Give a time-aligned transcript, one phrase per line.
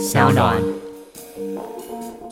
[0.00, 0.56] 小暖。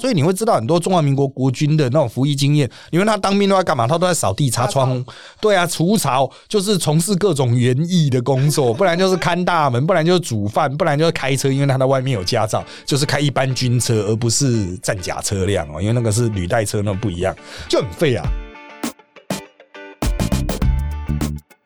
[0.00, 2.70] 所以你会知道很多中华民国国军的那种服役经验。
[2.90, 3.84] 你问他当兵都在干嘛？
[3.84, 5.04] 他都在扫地、擦窗，
[5.40, 17.34] 对啊，除草，就是从事各种园艺的工作，不然就是看大门，不然就是煮饭，不然就是开车，因为他在外面有驾照，就是开一般军车，而不是战甲车辆哦，因为那个是履带车，那不一样，
[17.68, 18.24] 就很废啊。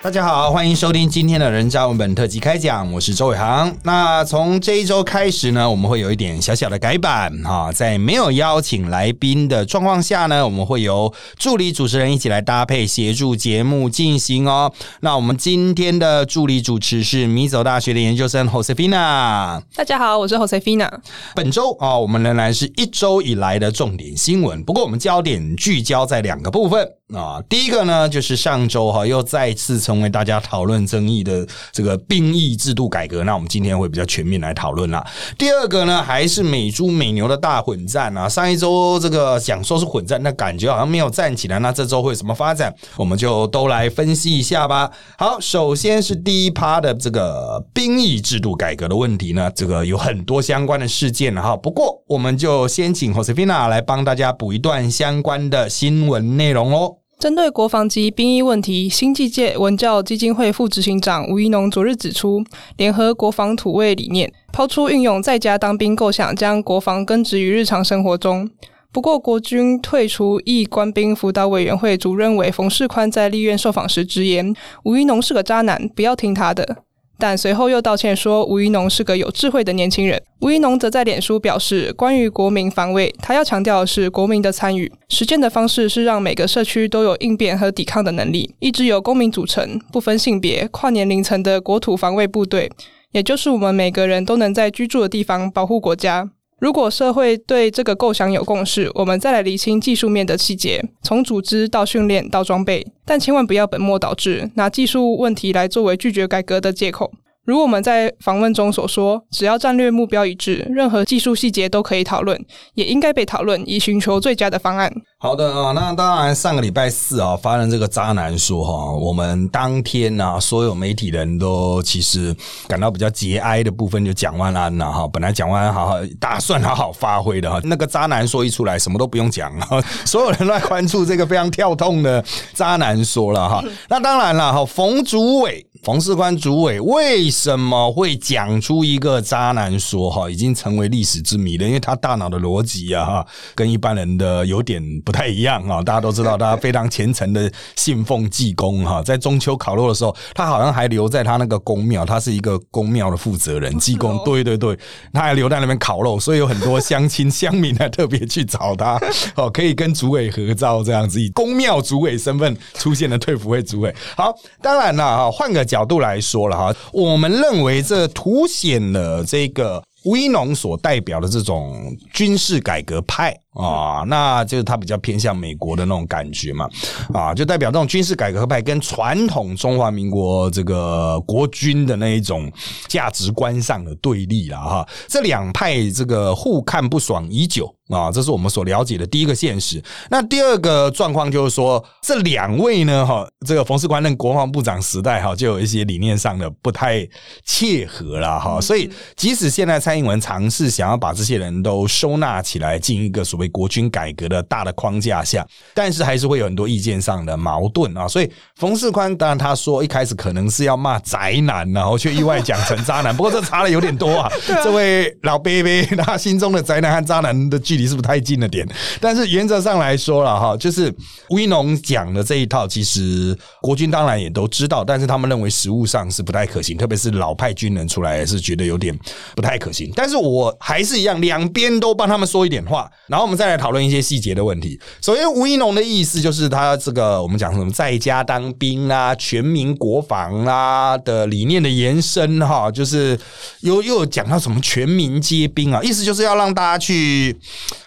[0.02, 3.72] 大家好，欢迎收听今天的人渣文本特辑开讲，我是周伟航。
[3.84, 14.72] 那从这一周开始呢，我们会有一点小小的改版哈，在没有邀请来宾的状况下呢，我们会由助理主持人一起来搭配协助节目进行哦。
[15.02, 19.62] 那我们今天的助理主持是米走大学的研究生 Josefina。
[19.76, 20.90] 大家好，我是 Josefina。
[21.36, 26.88] 本周啊，我们仍然是一周以来的重点新闻，不过我们焦点聚焦在两个部分。
[27.14, 35.06] 啊，第一个呢，就是上周哈又再次成为大家讨论争议的这个兵役制度改革，那我们今天会比较全面来讨论啦。
[35.36, 38.26] 第二个呢，还是美猪美牛的大混战啊。
[38.26, 42.74] 上一周这个讲说是混战，那感觉好像没有站起来，那这周会怎么发展？
[42.96, 44.90] 我们就都来分析一下吧。
[45.18, 51.54] 好，首先是第一趴的这个兵役制度改革的问题呢，这个有很多相关的事件哈。
[51.56, 57.01] 不过我们就先请 Josefina 来帮大家补一段相关的新闻内容哦。
[57.22, 62.42] 针对国防及兵役问题，新纪界文教基金会副执行长吴一农昨日指出，
[62.76, 68.50] 联合国防土卫理念，抛出运用在家当兵构想，将国防根植于日常生活中。
[68.90, 76.78] 不过，国军退出役官兵辅导委员会主任委冯世宽在立院受访时直言，吴一农是个渣男，不要听他的。
[77.18, 80.20] 但随后又道歉说，吴一农是个有智慧的年轻人。
[80.40, 84.90] 吴一农则在脸书表示，关于国民防卫，他要强调的是国民的参与。
[85.08, 92.70] 实践的方式是让每个社区都有应变和抵抗的能力，一支由公民组成、不分性别、跨年龄层的国土防卫部队，
[93.12, 96.30] 也就是我们每个人都能在居住的地方保护国家。
[96.62, 107.10] 如果社会对这个构想有共识，我们再来厘清技术面的细节，从组织到训练到装备，但千万不要本末倒置，拿技术问题来作为拒绝改革的借口。
[107.44, 112.40] 如我们在访问中所说，只要战略目标一致，任何技术细节都可以讨论，
[112.74, 114.94] 也应该被讨论，以寻求最佳的方案。
[115.22, 122.34] 好的啊，那当然，上个礼拜四啊，发生这个渣男说哈，我们当天呢，所有媒体人都其实
[122.66, 125.06] 感到比较节哀的部分就讲完了了哈。
[125.06, 129.66] 本来讲完好好打算好好发挥的哈，那个渣男说一出来，什么都不用讲了，
[130.04, 133.62] 所有人都在关注这个非常跳痛的渣男说了哈。
[133.88, 144.82] 那当然了哈，冯主委、冯世宽主委为什么会讲出一个渣男说哈，已经成为历史之谜了，因为他大脑的逻辑啊哈，跟一般人的有点。
[145.12, 145.82] 不太一样啊！
[145.82, 149.02] 大家都知道，他非常虔诚的信奉济公哈。
[149.02, 153.78] 在中秋烤肉的时候，他好像还留在他那个公庙，他是一个公庙的负责人。
[153.78, 154.74] 济公，对对对，
[155.12, 158.98] 他还留在那边烤肉，所以有很多乡亲乡民还特别去找他
[159.36, 163.94] 哦，可以跟主委合照这样子，以公庙主委身份出现的退辅会主委。
[164.16, 173.36] 好，当然了哈，换个角度来说了哈，我们认为这凸显了这个吴一农所代表的这种军事改革派。
[173.54, 176.68] 啊，那就是他比较偏向美国的那种感觉嘛，
[177.12, 182.50] 啊，就代表这种军事改革派跟传统中华民国这个国军的那一种
[182.88, 184.88] 价值观上的对立了哈。
[185.06, 189.82] 这两派这个互看不爽已久啊，这是我们所了解的第一个现实。
[190.08, 197.06] 那第二个状况就是说，这两位呢，哈，这个冯世宽任国防部长时代哈，就有一些理念上的不太
[197.44, 198.58] 切合了哈。
[198.60, 205.44] 所以，即使现在蔡英文尝试想要把这些人都收纳起来，进一个所谓为国军改革的大的框架下，
[205.74, 208.06] 但是还是会有很多意见上的矛盾啊。
[208.06, 213.14] 所以冯世宽当然他说一开始可能是要骂宅男，然后却意外讲成渣男。
[213.16, 214.30] 不过这差的有点多啊。
[214.62, 218.64] 这位老 baby，他心中的宅男和渣男的距离是不是太近了点？
[219.00, 220.94] 但是原则上来说了哈，就是
[221.30, 228.96] 吴一农讲的这一套，其实国军当然也都知道，但是他们认为实物上是不太可行，特别是老派军人出来也是觉得有点
[229.34, 229.90] 不太可行。
[229.96, 233.31] 但是我还是一样，两边都帮他们说一点话，然后。
[233.32, 234.78] 我们再来讨论一些细节的问题。
[235.00, 243.18] 首先，吴一龙的意思就是他这个我们讲什么在家当兵啊、全民国防啊的理念的延伸哈，就是
[243.60, 247.34] 又又讲到什么全民皆兵啊，意思就是要让大家去。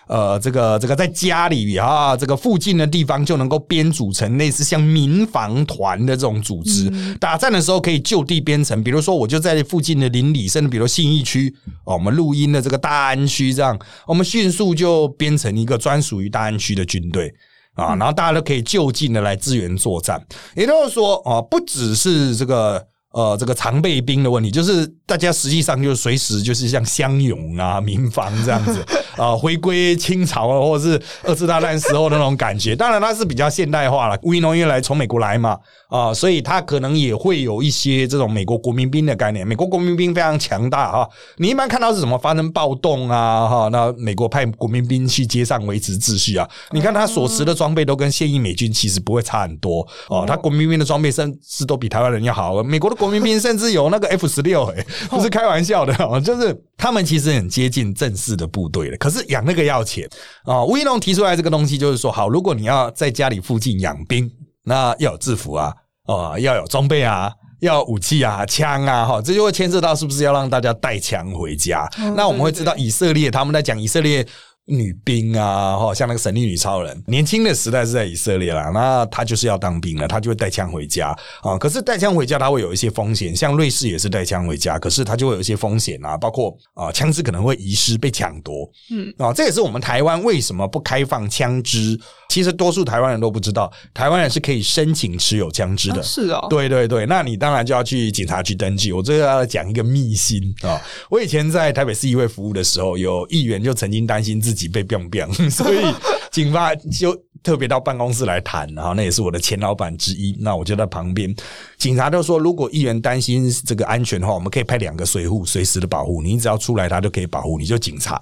[0.07, 8.84] 呃，这个这个在家里啊，这个附近的地方就能够编组成类似像民防团的这种组织，打战的时候可以就地编成。
[8.84, 11.54] 比如说，我就在附近的邻里，甚至比如信义区
[11.86, 17.34] 哦，我们录音的这个大安区，这样我们迅速就编成一个专属于大安区的军队
[17.74, 20.24] 啊，然后大家都可以就近的来支援作战。
[20.56, 22.88] 也就是说，啊，不只是这个。
[23.15, 28.85] 呃这个常备兵的问题，就是大家实际上就是随时就是像乡勇啊、民防这样子
[29.15, 32.75] 啊，回归清朝啊，或者是二次大战时候的那种感觉。
[32.75, 35.57] 当然它是比较现代化了，乌伊农因为来从美国来嘛
[35.88, 39.47] 啊，所以他可能也会有一些这种美国国民兵的概念。
[39.47, 43.69] 美国国民兵非常强大哈，你一般看到是什么发生暴动啊哈？
[43.71, 46.45] 那美国派国民兵去街上维持秩序啊？
[46.71, 52.61] 你看他所持的装备都跟现役美军其实不会差很多哦，他国民兵的装备甚至都比台湾人要好。
[52.61, 58.98] 美国的国民兵甚至有那个 F 十六，哎，不是开玩笑的哦，就是他们其实很接近正式的部队的。
[58.98, 60.10] 可是养那个要钱
[60.44, 60.66] 啊。
[60.66, 64.28] 吴一龙提出来这个东西就是说，好，如果你要在家里附近养兵，
[64.63, 65.72] 那要有制服啊，
[66.07, 67.31] 哦，要有装备啊。
[67.62, 71.88] 要武器啊，枪啊，哈，这就会牵涉到是不是要让大家带枪回家？
[72.16, 74.25] 那我们会知道，以色列他们在讲以色列。
[74.65, 81.57] 女兵啊，哈，像那个神力女超人，年轻的时代是在以色列啦，那他就是要当兵了，他就会带枪回家啊。
[81.57, 92.00] 可是带枪回家，他会有一些风险，像瑞士也是带枪回家，可是他就会有一些风险啊，包括啊，枪支可能会遗失、被抢夺，嗯啊，这也是我们台湾为什么不开放枪支。
[92.27, 96.01] 其实多数台湾人都不知道，台湾人是可以申请持有枪支的。
[96.01, 98.91] 是哦，对对对，那你当然就要去警察局登记。
[98.91, 105.84] 我这个要讲一个秘辛啊，我以前在台北市议会服务的时候，有议员就曾经担心自己被 biang biang，所以
[106.31, 107.16] 警方就。
[107.45, 110.36] 特别到办公室来谈，然后那也是我的前老板之一。
[110.39, 111.33] 那我就在旁边，
[111.77, 117.65] 警察都说，如果议员担心这个安全的话，我们可以派两个水护随时的保护你，只要出来他就可以保护你。
[117.65, 118.19] 就警察，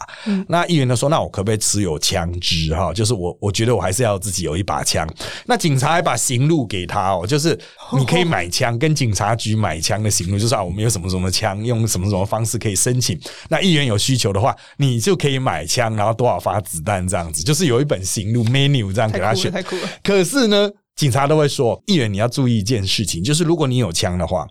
[0.50, 2.76] 那议员就说，那我可不可以持有枪支？
[2.76, 5.08] 哈，就是我我觉得我还是要自己有一把枪。
[5.46, 7.58] 那警察还把行路给他哦，就是
[7.98, 13.18] 你可以买枪，跟警察局买枪的行路，就是啊，我们有什么什么枪，用什么什么方式可以申请。
[13.48, 19.13] 那议员有需求的话，你就可以买枪，然后多少发子弹这样子，就是有一本行路 menu 这样。
[19.14, 19.90] 给他选，太酷了。
[20.04, 24.46] 可是呢，警察都会说，议员你要注意一件事情，就是如果你有枪的话，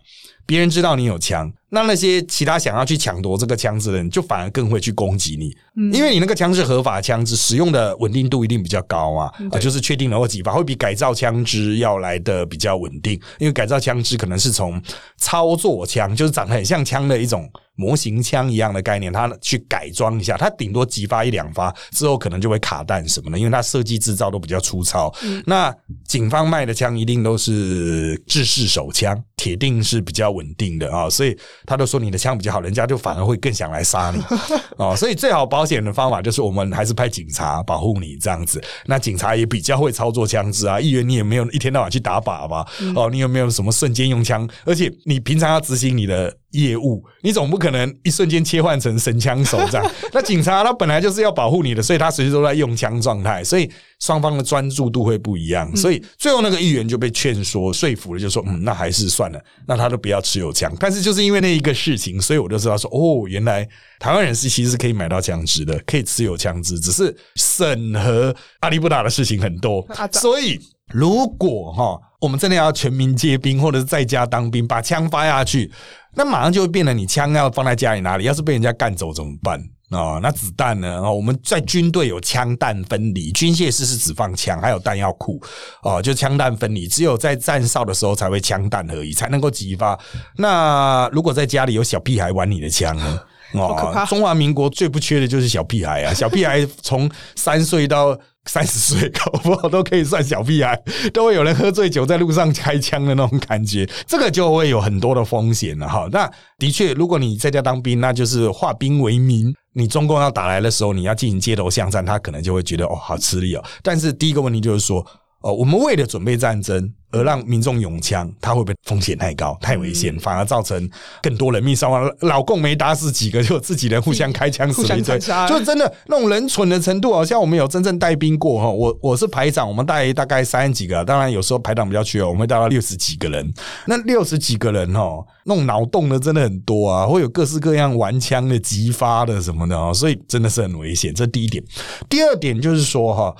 [0.45, 1.51] 别人知道你有枪。
[1.73, 14.79] 那那些其他想要去抢夺这个枪支的人，就反而更会去攻击你，因为你那个枪是合法枪支，使用的稳定度一定比较高啊，啊，就是确定了或几发会比改造枪支要来的比较稳定，因为改造枪支可能是从
[15.17, 25.11] 操作枪，就是长得很像枪的一种模型枪一样的概念，它去改装一下，它顶多几发一两发之后可能就会卡弹什么的，因为它设计制造都比较粗糙。
[25.47, 25.75] 那
[26.07, 31.35] 警方卖的枪一定都是制式手枪，铁定是比较稳定的啊，所以。
[31.65, 34.23] 他都说你的枪比较好，人家就反而会更想来杀你
[34.77, 34.95] 哦。
[34.95, 38.61] 所以最好保险的方法就是我们还是派警察保护你这样子。
[38.85, 42.65] 那警察也比较会操作枪支啊，议员你也没有一天到晚去打靶吧？
[42.95, 44.47] 哦，你有没有什么瞬间用枪？
[44.65, 46.35] 而且你平常要执行你的。
[46.53, 49.91] 业务，你总不可能一瞬间切换成神枪手这样。
[50.13, 53.69] 那警察他本来就是要保护你的，所以他随时都在用枪状态，所以
[53.99, 55.75] 双方的专注度会不一样。
[55.75, 60.73] 所以最后那个议员就被劝说说服了，就说嗯，那还是算了， 那他都不要持有枪。
[60.79, 63.67] 但是就是因为那一个事情，所以我就知道说哦，原来
[63.99, 69.85] 台湾人是其实可以买到枪支的，可以持有枪支，只是审核阿里不达的事情很多。
[70.13, 70.59] 所以
[70.93, 75.69] 如果哈，我们真的要全民皆兵，或者是在家当兵，把枪发下去。
[76.15, 78.23] 那马上就会变得，你枪要放在家里哪里？
[78.23, 79.59] 要是被人家干走怎么办
[79.89, 80.21] 啊？
[80.23, 81.01] 那子弹呢？
[81.03, 85.37] 啊，我们在军队有枪弹分离，军械室是只放枪，还有弹药库
[85.81, 89.99] 哦，就枪弹分离，只有在站哨的时候才会枪弹而已，才能够激发。
[90.37, 93.19] 那如果在家里有小屁孩玩你的枪呢？
[93.51, 96.13] 哦，中华民国最不缺的就是小屁孩啊！
[96.13, 98.17] 小屁孩从三岁到。
[98.45, 100.79] 三十岁 搞不好都可以算小屁孩，
[101.13, 106.07] 都会有人喝醉酒在路上开枪的那种感觉，这个就会有很多的风险了哈。
[106.11, 109.53] 那的确，如果你在家当兵，那就是化兵为民。
[109.75, 113.63] 你中共要打来的时候，你要进行街头巷战，他可能就会觉得哦，好吃力哦。
[113.81, 115.05] 但是第一个问题就是说。
[115.43, 120.89] 哦，我们为了准备战争而让民众拥枪，他会不会风险太高、太危险，反而造成
[121.21, 122.09] 更多人命伤亡？
[122.21, 128.69] 老共没打死几个，就自己人互相开枪死一堆，就真的那种人蠢的程度，好像我们有真正带兵过哈。
[128.69, 133.53] 我我是排长，我们带大概三十几个，当然有时候排长比较缺，我们会带到六十几个人。
[133.85, 141.13] 那六十几个人哦，那种脑洞的真的很多啊，会有各式各样玩枪的、激发的什么的哦，所以真的是很危险。
[141.13, 141.61] 这第一点，
[142.07, 143.35] 第二点就是说哈。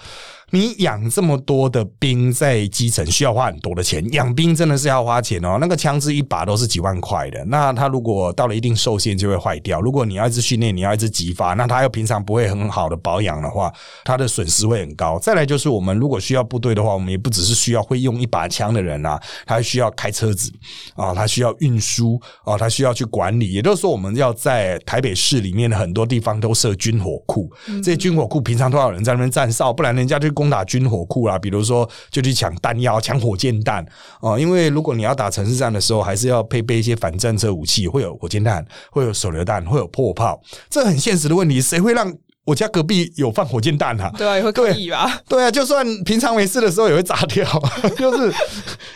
[0.53, 4.07] 你养这么多的兵在基层，需要花很多的钱。
[4.13, 7.43] 养兵真的是要花钱哦，那个枪支一把都是几万块的。
[7.45, 9.81] 那他如果到了一定受限，就会坏掉。
[9.81, 13.73] 如果你要一直训练，你要一直激发，那他又平常不会很好的保养的话，
[14.05, 15.17] 他的损失会很高。
[15.17, 20.53] 再来就是我们如果需要部队的话，我们也不只是需要会用一把枪的人啊，他需要开车子
[20.95, 23.53] 啊，他需要运输啊，他需要去管理。
[23.53, 27.51] 也就是说，我们要在台北市里面的很多地方都设军火库，
[27.83, 33.85] 这些军火库平常多少人在那边站哨，不然人家就攻打军火库啦，比如说就去抢弹药、抢火箭箭弹
[34.19, 42.13] 哦，因为如果你要打城市战的时候，还是要配备一些反战车武器，会有火箭弹，会有手榴弹，会有破炮，这很现实的问题，谁会让？
[42.45, 45.21] 我家隔壁有放火箭弹啊，对啊，也会可以吧？
[45.29, 47.47] 对啊，就算平常没事的时候也会炸掉，
[47.97, 48.33] 就是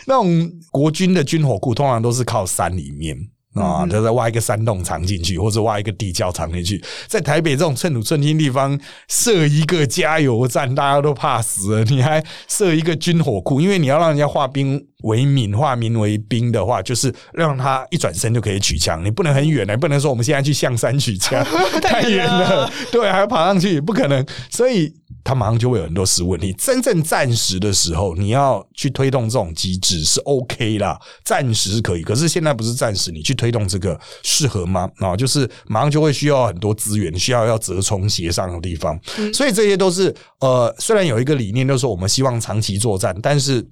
[0.06, 3.16] 那种国军的军火库，通常都是靠山里面。
[3.60, 6.82] 啊，就在挖一个山洞藏进去，或者挖一个地窖藏进去。
[7.06, 11.84] 在台北这种寸土寸金地方设一个加油站，大家都怕死了。
[11.84, 19.04] 你还设一个军火库，因为你要让人家化兵为民，化民为兵的话，就是让他一转身就可以取枪。
[19.04, 21.44] 你不能很远的，不能说我们现在去象山取枪，
[21.82, 22.70] 太远了。
[22.92, 24.24] 对，还要爬上去，不可能。
[24.50, 24.92] 所以。
[25.28, 26.54] 他马上就会有很多事问题。
[26.54, 32.02] 真正暂时的时候，你要去推动这种机制是 OK 啦，暂时是可以。
[32.02, 34.88] 可是现在不是暂时，你去推动这个适合吗？
[34.96, 38.98] 啊，就是马上就会需要很多资源，需要要折冲协商的地方。
[39.34, 43.62] 所以这些都是呃，虽然有一个理念，就是说我们希望长期作战，但是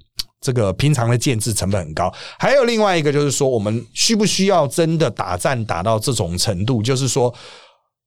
[0.42, 2.12] 这个平常的建制成本很高。
[2.38, 6.82] 还有另外一个就是说，我们需不需要真的打战打到这种程度？
[6.82, 7.34] 就是说。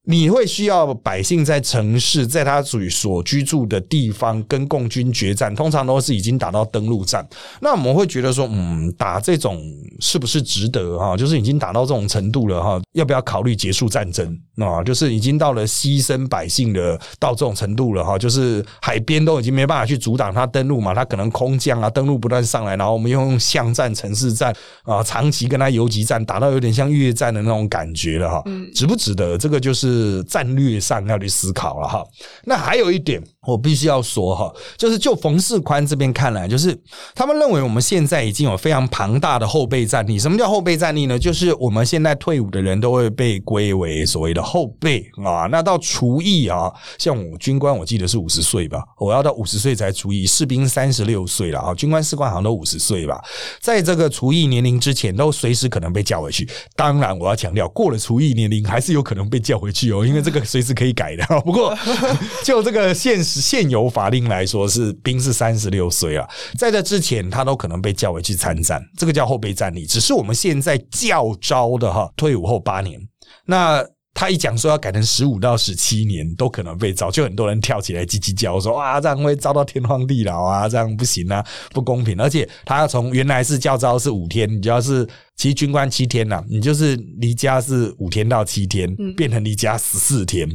[0.04, 7.24] 你会需要百姓在城市，在他属于所居住的地方跟共军决战，通常都是已经打到登陆战。
[7.60, 9.62] 那我们会觉得说，嗯，打这种
[10.00, 11.16] 是不是值得哈？
[11.16, 14.82] 就是已经打到这种程度了哈，要不要考虑结束战争啊？
[14.82, 24.52] 就是已经到了牺牲百姓的到这种程度了哈，就是海边都已经没办法去阻挡他登陆嘛，他可能空降啊，登陆不断上来，然后我们用巷战、城市战
[24.82, 28.42] 啊，长期跟他游击战，打到有点像越战的那种感觉了哈，
[28.74, 29.36] 值不值得？
[29.36, 29.89] 这个就是。
[29.90, 32.04] 是战略上要去思考了哈。
[32.44, 33.22] 那还有一点。
[33.50, 36.78] 我必须要说哈，就是就冯世宽这边看来，就是
[37.14, 40.18] 他们认为我们现在已经有非常庞大的后备战力。
[40.18, 41.18] 什么叫后备战力呢？
[41.18, 45.48] 就是我们现在退伍的人都会被归为所谓的后备啊。
[45.50, 50.24] 那到除役啊，像我军官，我记得是五十岁吧，我要到五十岁才除役。
[50.26, 53.20] 士兵三十六岁了啊，军官士官好像都五十岁吧。
[53.60, 56.48] 在这个除役年龄之前，都随时可能被叫回去。
[56.76, 61.24] 当然，我要强调，过了除役年龄还是有可能被叫回去哦，因为这个随时可以改的。
[61.40, 61.76] 不过，
[62.44, 63.39] 就这个现实。
[63.40, 66.28] 现有法令来说，是兵是三十六岁啊，
[66.58, 69.86] 在这之前，他都可能被叫回去参战，这个叫后备战力。
[69.86, 73.00] 只是我们现在叫招的哈，退伍后八年，
[73.46, 73.84] 那
[74.20, 82.20] 他一讲说要改成十五到十七年，都可能被招，就很多人跳起来叽叽叫说哇，这样会遭到天荒地老啊，这样不行啊，不公平。
[82.20, 85.08] 而且他要从原来是叫招是五天，你要是。
[85.36, 90.46] 其实军官七天呐，你就是离家是五天到七天，变成离家十四天。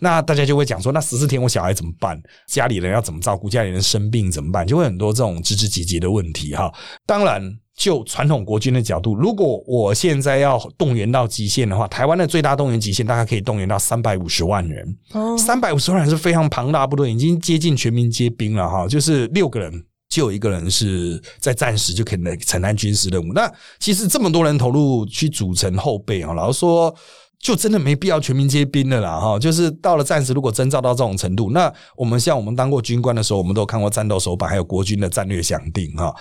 [0.00, 2.20] 那大家就会讲说，那十四天我小孩怎么办？
[2.48, 3.48] 家里人要怎么照顾？
[3.48, 4.66] 家里人生病怎么办？
[4.66, 6.68] 就会很多这种枝枝节节的问题哈。
[7.06, 7.40] 当然，
[7.76, 14.96] 就传统国军的角度，如果我现在要动员到极限的话，台湾的最大动员极限大概可以动员到三百五十万人。
[15.38, 19.84] 三百五十万人是非常庞大部队，已经接近全民皆兵了哈，就是六个人。
[20.08, 23.32] 就有一个人是在战时就可能承担军事任务。
[23.32, 26.94] 那其实这么多人投入去组成后备啊，老实说，
[27.40, 29.38] 就真的没必要全民皆兵的啦哈。
[29.38, 36.14] 就是到了战时，如果征召到这种程度，那我们像我们当过军官的时候，我们都看过战斗手板，还有国军的战略想定哈。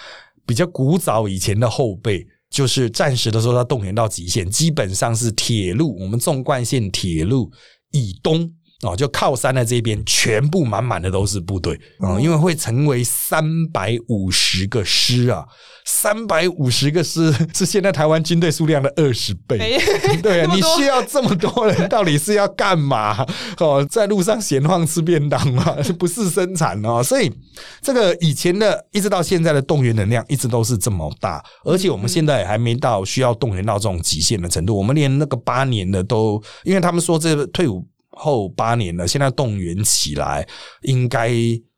[0.52, 7.50] 比较古早以前的后辈，就是战时的时候，他动员到极限，基本上是铁路，我们纵贯线铁路
[7.92, 8.54] 以东。
[8.84, 15.46] 哦，就靠山的这边全部满满的都是部队啊，因为会成为三百五十个师啊，
[15.86, 19.80] 三百五十个师是现在台湾军队数量的二十倍。
[20.24, 23.24] 对啊， 你需要这么多人，到底是要干嘛？
[23.60, 25.76] 哦，在路上闲晃吃便当吗？
[26.00, 27.32] 不是生产哦，所以
[27.82, 37.86] 这个以前的一直到现在的动员能量一直都是这么大，而且我们现在还没到需要动员到这种极限的程度，我们连那个八年的都，因为他们说这退伍。
[38.24, 40.48] 后八年了，现在动员起来
[40.84, 41.32] 应该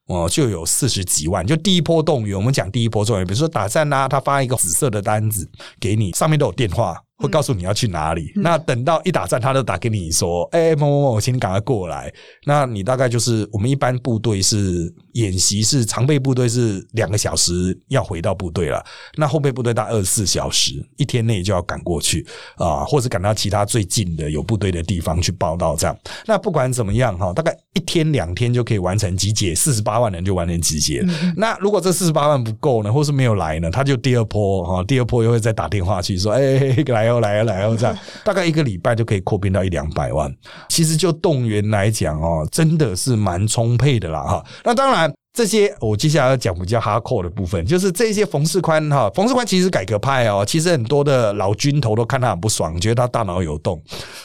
[0.07, 1.45] 哦就有四十几万。
[1.47, 7.01] 就第一波动员，我们讲第一波动员，比如说打战啊，他发一个紫色的单子给你，上面都有电话。
[7.17, 8.31] 会告诉你要去哪里。
[8.35, 12.11] 那等到一打战，他就打给你说：“哎，某某某，请你赶快过来。”
[12.45, 18.83] 那你大概就是我们一般部队是演习是常备部队是两个小时要回到部队了。
[19.15, 25.75] 那后备部队大二十四小时，一天内就要赶过去啊，或者赶到其他最近的有部队的地方去报道。
[25.75, 31.05] 这样，那不管怎么样哈，大概一天两天就可以完成集结，四十八万人就完成集结。
[31.37, 40.33] 那如果这四十八万不够呢，或是没有来呢，他就第二波哈，第二波又会再打电话去说：“哎，来。”来哦来哦，来哦这样， 大概一个礼拜就可以扩编到一两百万。
[40.69, 44.45] 其实就动员来讲哦，真的是蛮充沛的啦哈。
[44.63, 53.81] 那当然，这些我接下来要讲比较哈扣的部分，就是这些冯世宽哈，冯世宽其实改革派哦，其实很多的老军头都看他很不爽，觉得他大脑有洞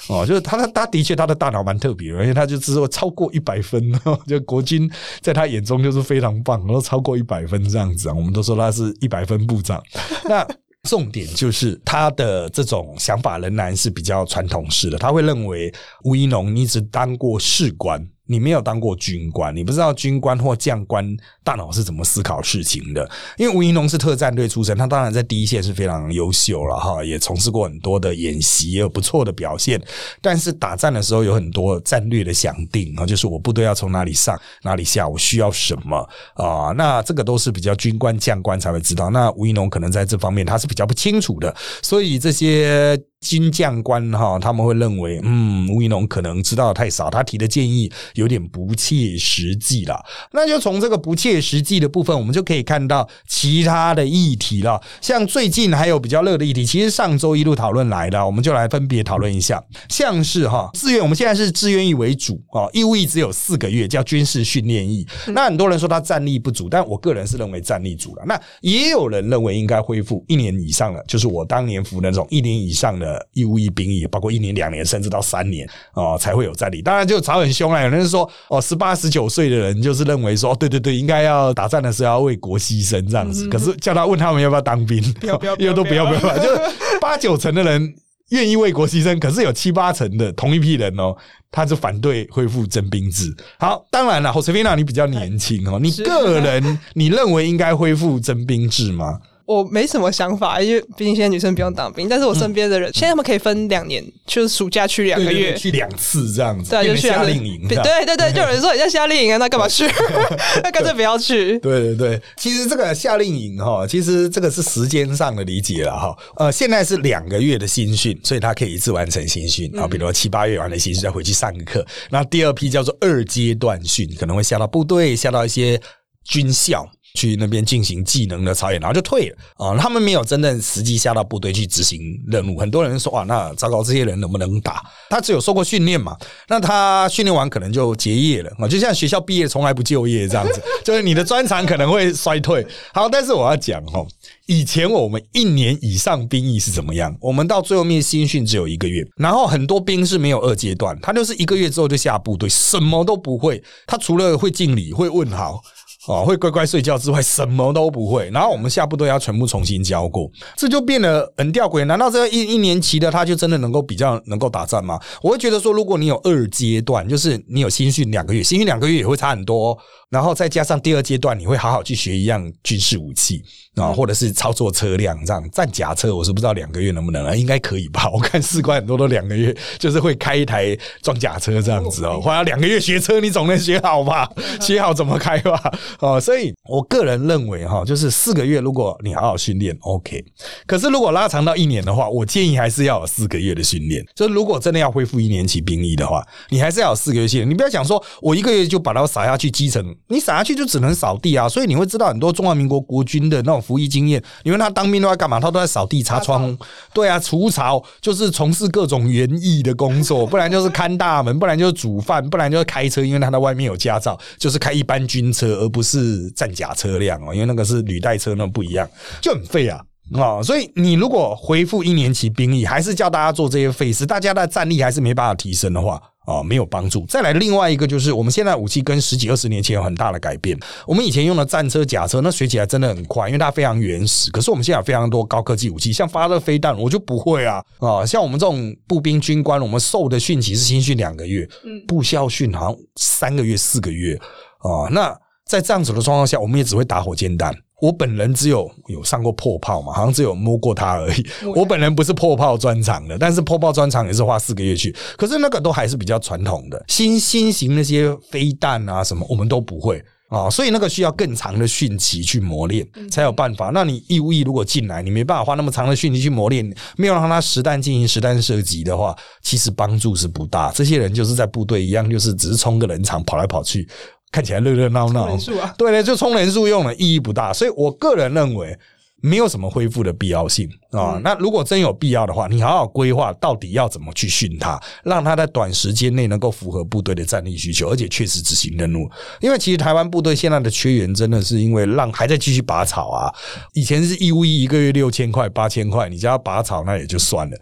[0.09, 3.83] 哦，就是他他他的确他的大脑蛮特别，而且他就只有超过一百分，
[4.27, 9.83] 就国军在他眼中就是非常棒，然后超过一百分这样子啊，我们都说他是一百分部长。
[10.29, 10.47] 那
[10.89, 15.71] 重点就是他的这种想法仍然是比较传统式的，他会认为
[16.05, 18.09] 吴一农你只当过士官。
[18.29, 23.11] 你没有当过军官，你不知道军官或将官大脑是怎么思考事情的。
[23.39, 29.83] 因为吴怡农是特战队出身，他当然在第一线是非常优秀了哈，也从事过很多的演习，也有不错的表现。
[30.21, 35.97] 但是打战的时候有很多战略的想定啊，就是我部队要从哪里上哪里下，我需要什么
[36.35, 36.73] 啊？
[36.77, 39.09] 那这个都是比较军官将官才会知道。
[39.09, 43.01] 那吴怡农可能在这方面他是比较不清楚的，所以这些。
[43.21, 50.01] 金将官哈，他们会认为，嗯，吴怡农可能知道的太少，他提的建议有点不切实际了。
[50.33, 54.81] 那就从这个不切实际的部分，我们就可以看到其他的议题了。
[55.01, 59.63] 像最近还有比较热的议题，其实上周一路讨论来的，我们就来分别讨论一下。
[59.89, 65.05] 像是哈志愿，我们现在是志愿役为主啊，义务役只有四个月，叫军事训练役。
[65.27, 68.23] 那很多人说他战力不足，但我个人是认为战力足了。
[68.27, 73.08] 那也有人认为应该恢复一年以上的，就是我当年服的那种一年以上的。
[73.33, 76.83] 义务役兵役，包括一年、两年，甚至到三年哦，才会有战力。
[76.83, 77.83] 当然就吵很凶啊！
[77.83, 83.49] 有人说哦，十八、十九岁的人就是认为说，对对对，应该要打仗的时候要为国牺牲这样子。
[83.49, 86.61] 可是叫他问他们要不要当兵，不要不要， 又都不要不要，就是
[87.01, 87.95] 八九成的人
[88.31, 91.15] 愿意为国牺牲，可是有七八成的同一批人哦，
[91.51, 93.35] 他是反对恢复征兵制。
[93.59, 99.19] 好，当然了，侯斯菲娜，你比较年轻哦，你个人你认为应该恢复征兵制吗？
[99.49, 102.07] 我没什么想法，因为毕竟现在女生不用当兵。
[102.07, 107.67] 但是我身边的人，现在他们可以分两年，就是暑假去两个月，去两次这样子，对，就去夏令营。
[107.67, 109.87] 对对对， 就有人说你在夏令营啊，那干嘛去？
[110.63, 111.59] 那干脆不要去。
[111.61, 116.15] 对对对，其实这个夏令营哈，其实这个是时间上的理解了哈。
[116.37, 119.89] 呃，现在是两个月的新训，所以他可以一次完成新训啊。
[119.89, 121.83] 比如说七八月完了新训，再回去上个课。
[122.11, 125.81] 那第二批叫做二阶段训，可能会下到部队，下到一些
[126.29, 126.87] 军校。
[127.15, 129.77] 去那边进行技能的操演，然后就退了啊！
[129.77, 132.59] 他们没有真正实际下到部队去执行任务。
[132.59, 134.83] 很多人说啊，那糟糕，这些人能不能打？
[135.09, 136.17] 他只有受过训练嘛？
[136.49, 138.69] 那他训练完可能就结业了啊！
[138.69, 142.65] 就像学校毕业从来不就业这样子， 就是你的专长可能会衰退。
[142.93, 144.07] 好，但是我要讲哦，
[144.47, 147.17] 以前我们一年以上兵役是怎么样？
[147.21, 153.63] 我们到最后面新训只有一个月，然后很多兵是没有二阶段，他就是一个月之后就下部队，什么都不会。
[153.87, 155.61] 他除了会敬礼、会问好。
[156.09, 158.31] 哦，会乖乖睡觉之外，什么都不会。
[158.33, 161.85] 然后我们下部都要全部重新教过，这就变得很吊诡。
[161.85, 164.99] 难道这一一年期的他就真的能够比较能够打仗吗？
[165.23, 169.79] 我会觉得说，如果你有二阶段，就是你有新训两个月，新训两个月也会差很多。
[170.11, 173.43] 然后再加上第二阶段，你会好好去学一样军事武器
[173.75, 175.51] 啊，或者是操作车辆这样。
[175.51, 178.09] 战甲车我是不知道两个月能不能啊，应该可以吧？
[178.11, 182.19] 我看士官很多都两个月，就是会开一台装甲车这样子哦。
[182.23, 184.27] 花了两个月学车，你总能学好吧？
[184.63, 185.61] 学好怎么开吧？
[186.01, 190.25] 哦，所以我个人认为哈，就是四个月，如果你好好训练，OK。
[190.67, 194.03] 可是如果拉长到一年的话，我建议还是要有四个月的训练。
[194.15, 197.51] 就如果真的要恢复一年期兵役的话，你还是要有四个月训练。
[197.51, 199.95] 你不要想说我一个月就把它撒下去基层。
[200.07, 204.23] 你撒下去就只能扫地啊，所以你会知道很多中华民国国军的那种服役经验。
[204.45, 205.39] 你问他当兵都在干嘛？
[205.41, 206.57] 他都在扫地、擦窗，
[206.95, 218.89] 对啊，除草，就是从事各种园艺的工作，不然就是看大门，不然就是煮饭，不然就是开车，因为他在外面有驾照，就是开一般军车，而不是战甲车辆哦，因为那个是履带车，那不一样，
[219.21, 219.81] 就很废啊
[220.15, 220.43] 啊！
[220.43, 226.01] 所以你如果回复一年期兵役，还是叫大家做这些废事，大家的战力还是没办法提升的话。
[226.29, 227.07] 哦，没有帮助。
[227.07, 230.55] 再来，另外一个就是，我们现在武器跟十几二十年前有很大的改变。
[230.87, 234.31] 我们以前用的战车、甲车，那学起来真的很快，因为它非常原始。
[234.31, 238.05] 可是我们现在有非常多高科技武器，像发射飞弹，我就不会啊啊！
[238.05, 241.49] 像我们这种步兵军官，我们受的训期是新训两个月，
[241.87, 244.15] 部校训好像三个月、四个月
[244.59, 244.87] 啊。
[244.91, 247.57] 那在这样子的状况下，我们也只会打火箭弹。
[247.81, 251.27] 我本人只有有上过破炮嘛，好像只有摸过它而已。
[251.55, 254.95] 我本人不是破炮专场的，但是破炮专场也是花四个月去。
[255.17, 263.71] 可是那个都还是比较传统的，新新型那些飞弹啊什么，我们都不会啊，所以那个需要更长的训期去磨练才有办法。
[263.73, 270.73] 那你义务役如果进来，你没办法花那么长的训期去磨练，没有让他实弹进行实弹射击的话，其实帮助是不大。
[270.73, 273.89] 这些人就是在部队一样，就是只是冲个人场跑来跑去。
[274.31, 275.37] 看起来热热闹闹，
[275.77, 277.53] 对对，就充人数用了，意义不大。
[277.53, 278.79] 所以我个人认为，
[279.21, 281.21] 没有什么恢复的必要性啊。
[281.23, 289.09] 那如果真有必要的话，你好好规划到底要怎么去训他，让他在短时间内能够符合部队的战力需求，而且确实执行任务。
[289.41, 293.33] 因为其实台湾部队现在的缺员，真的是因为让还在继续拔草啊。
[293.73, 297.57] 以前是义务役一个月六千块、八千块，你叫他拔草那也就算了。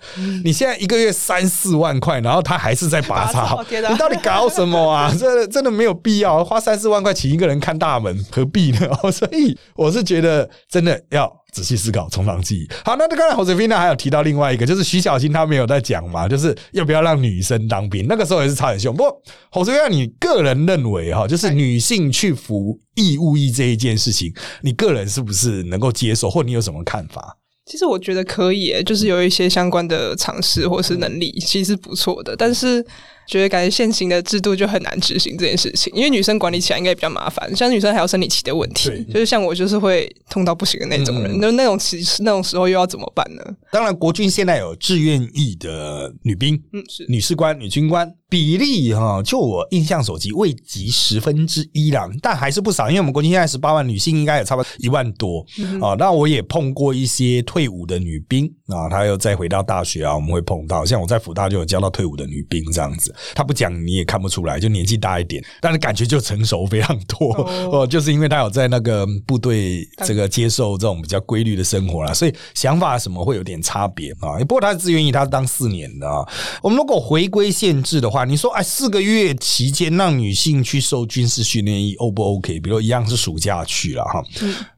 [0.45, 5.13] 你现在一个月三四万块，然后他还是在拔草，你到底搞什么啊？
[5.19, 8.89] 这真的没有必要花三四万块请一个人看大门，何必呢？
[9.11, 11.33] 所以我是觉得真的要。
[11.53, 12.69] 仔细思考，从长计议。
[12.85, 18.07] 好，那刚才侯泽斌呢，还有提到另外一个，就是徐小新他没有在讲嘛，就是要不要让女生当兵？
[18.07, 18.95] 那个时候也是超很凶。
[18.95, 27.37] 不过侯泽斌，你个人认为哈，就是女性去服义务役这一件事情，你个人是不是能够接受，或你有什么看法？
[27.65, 32.87] 其实我觉得可以，就是有一些相关的尝试或是能力，其实不错的，但是。
[33.27, 43.43] 觉得感觉现行的制度就很难执行这件事情，因为女生管理起来应该比较麻烦，像女生还有生理期的问题，就是像我就是会痛到不行的那种人，那那种其实那种时候又要怎么办呢？
[43.73, 48.15] 当然，国军现在有志愿役的女兵，嗯，是女士官、女军官。
[48.29, 52.89] 比例哈，就我印象所及未及十分之一啦，但还是不少。
[52.89, 55.47] 因为我们国军现在十八万女性，应该也差不多一万多
[55.81, 55.95] 啊。
[55.97, 60.85] 那我也碰过一些退伍的女兵啊，她又再回到大学啊，我们会碰到。
[60.85, 67.33] 像我在福大就有教到退伍的女兵这样子，她不讲你也看不出来，就年纪大一点，但是感觉就成熟非常多
[67.73, 67.87] 哦。
[67.87, 74.37] 就是因为他有在那个部队这个接受这种比较规律的生活了，所以想法什么会有点差别啊。
[74.41, 76.27] 不过他是自愿意，他是当四年的啊。
[76.63, 78.27] 我们如果回归限制的话。
[78.27, 82.59] 你说哎，四个月期间让女性去受军事训练，O 不 OK？
[82.59, 84.21] 比如一样是暑假去了哈。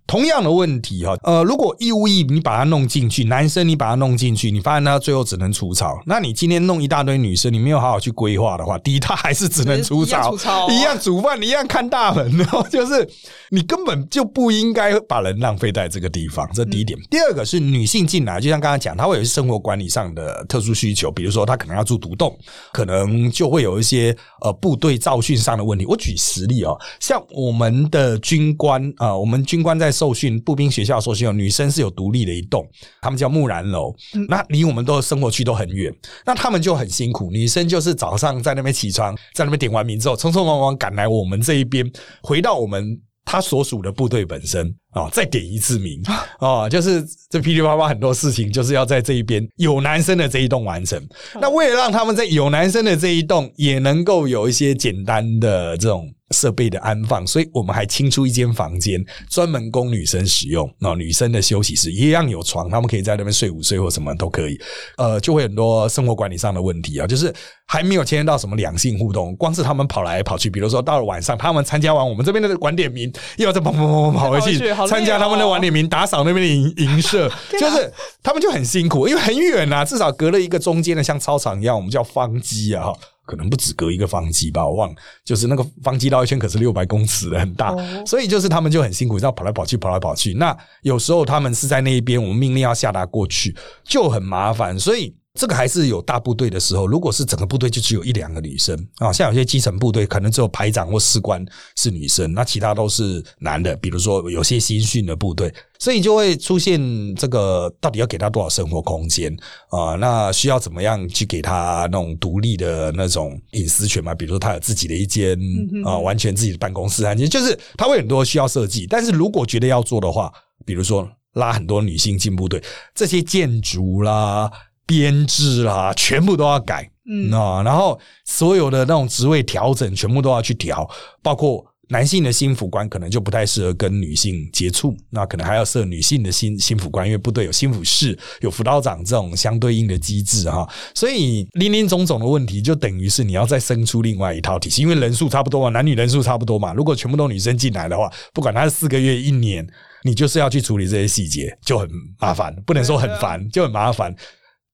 [0.09, 6.01] 同样的问题哈，呃，如果义务役你把它弄进去，男生你把它弄进去，你发现他最后只能除草。
[6.07, 10.35] 那你今天弄一大堆女生，你没有好好去规划的话，第一他还是只能除草，
[10.71, 13.07] 一样煮饭，一样看大门，然 后就是
[13.51, 16.49] 你根本就不应该把人浪费在这个地方。
[16.53, 16.99] 这第一点。
[17.11, 22.37] 第二个是女性进来，就像刚刚讲，她会有一些生活管理上的特殊需求，比如说她可能要住独栋，
[22.73, 25.87] 可能就会有一些呃部队造训上的问题。
[25.87, 32.67] 我举实例哦，像我们的军官啊，我们军官在受训步兵学校受训有女生是有独立的一栋，
[33.01, 33.95] 他们叫木兰楼，
[34.29, 35.95] 那离我们都生活区都很远，
[36.27, 37.31] 那他们就很辛苦。
[37.31, 41.91] 女生就是早上在那边起床，在那边点完名之后，匆匆忙忙赶来我们这一边，
[42.23, 42.99] 回到我们
[43.31, 44.75] 他所属的部队本身。
[44.93, 46.03] 啊，再点一次名
[46.39, 51.01] 啊，就是这噼里啪啦很多事情，就是要在这一边有男生的这一栋完成。
[51.41, 56.09] 那为了让他们在有男生的这一栋也能够有一些简单的这种。
[56.33, 60.71] 设备的安放，所以我们还清出一间房间，专门供女生使用。
[60.79, 64.61] 那女生的休息室一样有床，他们可以在那边睡午睡或什么都可以。
[64.99, 67.35] 呃，就会很多生活管理上的问题啊，就是
[67.67, 82.93] 还没有牵连到什么两性互动，光是他们跑来跑去，比如说到了晚上，他们参加完我们这边的晚点名，又要再跑跑跑跑跑回去参加他们的晚点名，打扫那边的营营舍， 就是他们就很辛苦，因为很远啊，至少隔了一个中间的像操场一样，我们叫方机啊。
[83.27, 90.33] 可能不止隔一个方机吧，我忘了，就是那个方机绕一圈可是六百公尺的很大，所以就是他们就很辛苦，要跑来跑去，跑来跑去。
[90.33, 95.15] 那有时候他们是在那一边，我们命令要下达过去就很麻烦，所以。
[95.39, 101.47] 这个还是有大部队的时候，如果是整个部队就只有一两个女生啊，像有些基层部队可能只有排长或士官
[101.77, 103.77] 是女生，那其他都是男的。
[103.77, 106.81] 比如说有些新训的部队，所以就会出现
[107.15, 109.33] 这个到底要给他多少生活空间
[109.71, 109.95] 啊？
[109.95, 114.13] 那需要怎么样去给他那种独立的那种隐私权嘛？
[114.17, 115.39] 比如说他有自己的一间
[115.85, 118.89] 啊，完全自己的办公室啊，就是他会很多需要设计。
[118.91, 120.33] 但是如果觉得要做的话，
[120.67, 122.61] 比如说拉很多女性进部队，
[122.93, 124.51] 这些建筑啦。
[124.89, 127.31] 编制啦，全部都要改，嗯。
[127.31, 130.89] 啊，然后所有的那种职位调整，全部都要去调，
[131.23, 149.67] 包括男性的新辅官可能就不太适合跟女性接触，那可能还要设女性的新新辅官，因为部队有新辅室、有辅导长这种相对应的机制哈，所以林林总总的问题，就等于是你要再生出另外一套体系，因为人数差不多嘛，男女人数差不多嘛，如果全部都女生进来的话，不管他是四个月、一年，
[150.05, 154.15] 你就是要去处理这些细节，就很麻烦，不能说很烦，就很麻烦。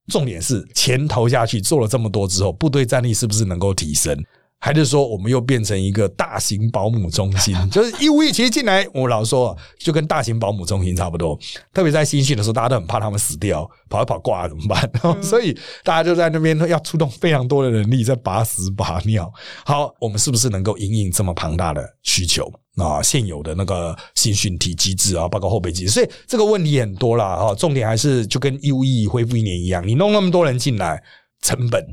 [0.09, 4.23] 重点是钱投下去做了这么多之后，部队战力是不是能够提升？
[4.65, 7.55] 还是说我们又变成一个大型保姆中心？
[7.69, 11.39] 就是义务役其实进来，我老说就跟大型保姆中心差不多。
[11.75, 14.91] 特别在新训的时候，大家都很怕他们死掉，跑一跑挂了怎么办？
[15.23, 19.31] 所以大家就在那边要出动非常多的人力在拔屎拔尿。
[19.67, 22.51] 好，我们是不是能够应应这么庞大的需求？
[22.77, 27.37] 啊，现有的那个新训体机制啊，包括后备机制，所以这个问题很多啦。
[27.37, 27.55] 哈。
[27.55, 31.03] 重点还是就跟义务役恢复一年一样，你弄那么多人进来，
[31.43, 31.85] 成本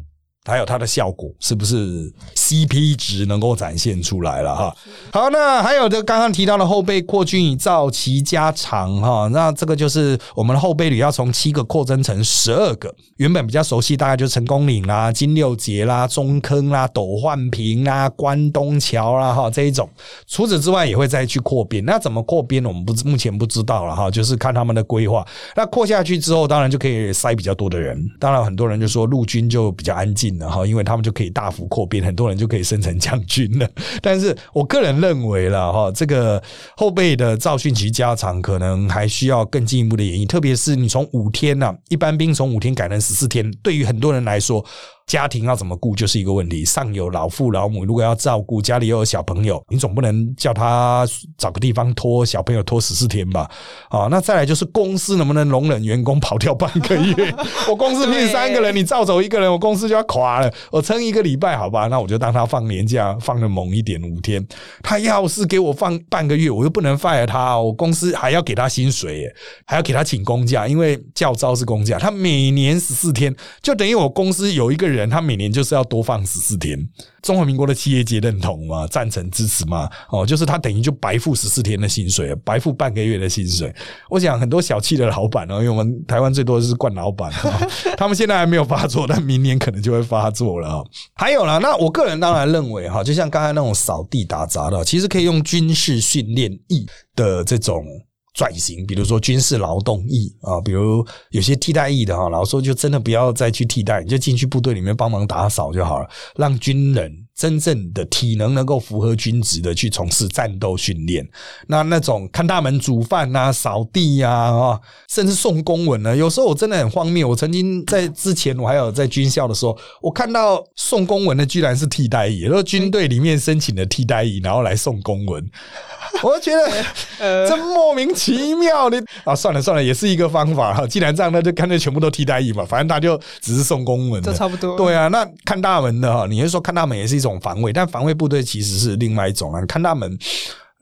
[0.43, 4.75] 还有它的效果是不是 CP 值能够展现出来了哈？
[5.11, 12.91] 好，那还有这刚刚提到的后备扩军以造齐加长哈，那这个就是我们的后备旅要从七个扩增成十二个。
[13.17, 19.87] 原本比较熟悉，大概就成功岭啦、金六节啦、中坑啦、斗焕平啦、关东桥啦哈这一种。
[20.25, 21.85] 除此之外，也会再去扩编。
[21.85, 22.65] 那怎么扩编？
[22.65, 25.23] 我们不目前不知道了哈，就是看他们的规划。
[25.55, 28.03] 那扩下去之后，当然就可以塞比较多的人。
[28.19, 30.30] 当然，很多人就说陆军就比较安静。
[30.37, 33.69] 然后，因为他们就可以大幅扩编，很多人就可以升成将军了。
[34.01, 36.41] 但是我个人认为了哈，这个
[36.75, 40.27] 后备的赵训期加长，可能还需要更进一步的演绎。
[40.27, 44.65] 特别是你从五天呢，一般兵从五天改成十四天，对于很多人来说。
[45.11, 46.63] 家庭要怎么顾就是一个问题。
[46.63, 51.05] 上有老父老母，如果要照顾家里又有小朋友，你总不能叫他
[51.37, 53.51] 找个地方拖小朋友拖十四天吧？
[53.89, 57.35] 啊，那再来就是公司能不能容忍员工跑掉半个月？
[57.67, 60.49] 我公司聘三个人，你照走一个人，我公司就要垮了。
[60.71, 61.87] 我撑一个礼拜，好吧？
[61.87, 64.41] 那我就当他放年假，放的猛一点，五天。
[64.81, 69.29] 他要是给我放半个月，我又不能 fire 他，我公司还要给他薪水，
[69.65, 71.99] 还要给他请公假，因为教招是公假。
[71.99, 75.00] 他每年十四天，就等于我公司有一个人。
[75.09, 76.77] 他每年就是要多放十四天。
[77.21, 78.87] 中华民国的企业界认同吗？
[78.87, 79.87] 赞成支持吗？
[80.09, 83.73] 哦，就是他等于就白付十四天的薪水，白付半个月的薪水。
[84.09, 87.31] 我想很多小气的老板哦，因为我们台湾最多的是惯老板，
[87.95, 90.83] 他们现在还没有发作，但明年可能就会发作了。
[91.13, 97.85] 还有了，那我个人当然认为哈，就像刚才那种扫地打杂的，其实可以用军事训练役的这种。
[98.33, 111.27] 转型，比如说军事劳动役啊，比如有些替代役的哈，老说就真的不要再去替代，你就进去部队里面帮忙打扫就好了，让军人真正的体能能够符合军职的去从事战斗训练。
[111.65, 117.27] 那那种看大门煮饭啊、扫地呀啊，甚至送公文呢，有时候我真的很荒谬。
[117.27, 125.43] 我曾经在之前，我还有在军校的时候，我看到送公文的居然是替代役，然后军队里面申请的替代役，然后来送公文。
[126.21, 129.33] 我觉得真莫名其妙你啊！
[129.33, 130.85] 算了算了，也是一个方法哈。
[130.85, 132.65] 既然这样，那就干脆全部都替代役嘛。
[132.65, 134.75] 反正他就只是送公文，这差不多。
[134.75, 139.65] 对啊，那看大门的哈，你是说看大门也是一种防卫，但防卫部队其实是另外一种啊。
[139.65, 140.17] 看他们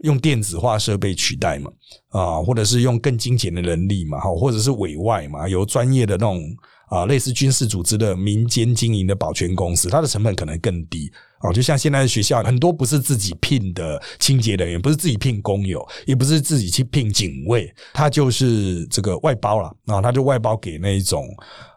[0.03, 1.69] 用电子化设备取代嘛，
[2.09, 6.41] 啊，或者是用更精简的人力嘛，哈，或者是委外嘛，由专业的那种
[6.89, 11.11] 啊，类似军事组织的民间经营的保全公司，它的成本可能更低。
[11.41, 21.25] 哦，就像现在的学校，很多不是自己聘的清洁人员，不是自己聘工友，也不是自己去聘警卫，他就是这个外包了啊，他就外包给那一种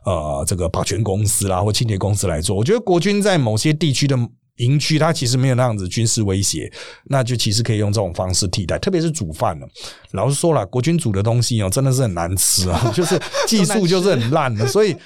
[0.04, 2.56] 呃这个保全公司啦或清洁公司来做。
[2.56, 4.16] 我觉得国军在某些地区的
[4.56, 6.72] 营区，它其实没有那样子军事威胁，
[7.04, 9.66] 那就其实可以用这种方式替代，特别是煮饭了。
[10.12, 14.96] 老实说了，国军煮的东西哦，真的是很难吃啊， 就是技术就是很烂的，所以。